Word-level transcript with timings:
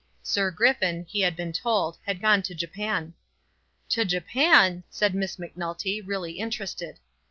Sir 0.23 0.49
Griffin, 0.49 1.05
he 1.07 1.21
had 1.21 1.35
been 1.35 1.53
told, 1.53 1.99
had 2.07 2.19
gone 2.23 2.41
to 2.41 2.55
Japan. 2.55 3.13
"To 3.89 4.03
Japan!" 4.03 4.83
said 4.89 5.13
Miss 5.13 5.37
Macnulty, 5.37 6.01
really 6.01 6.39
interested. 6.39 6.97